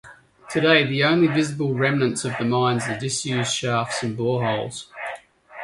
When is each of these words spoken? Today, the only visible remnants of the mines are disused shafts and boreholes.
Today, 0.49 0.83
the 0.83 1.03
only 1.03 1.27
visible 1.27 1.75
remnants 1.75 2.25
of 2.25 2.35
the 2.39 2.43
mines 2.43 2.85
are 2.87 2.97
disused 2.97 3.53
shafts 3.53 4.01
and 4.01 4.17
boreholes. 4.17 4.85